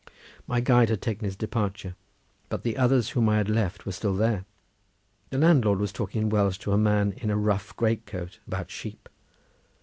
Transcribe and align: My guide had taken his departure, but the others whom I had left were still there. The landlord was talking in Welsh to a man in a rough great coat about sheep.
My 0.47 0.61
guide 0.61 0.89
had 0.89 0.99
taken 0.99 1.25
his 1.25 1.35
departure, 1.35 1.95
but 2.49 2.63
the 2.63 2.75
others 2.75 3.09
whom 3.11 3.29
I 3.29 3.37
had 3.37 3.47
left 3.49 3.85
were 3.85 3.91
still 3.91 4.15
there. 4.15 4.45
The 5.29 5.37
landlord 5.37 5.77
was 5.79 5.91
talking 5.91 6.23
in 6.23 6.29
Welsh 6.29 6.57
to 6.61 6.71
a 6.71 6.75
man 6.79 7.11
in 7.17 7.29
a 7.29 7.37
rough 7.37 7.75
great 7.75 8.07
coat 8.07 8.39
about 8.47 8.71
sheep. 8.71 9.07